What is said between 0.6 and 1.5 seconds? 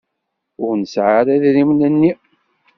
Ur nesɛi ara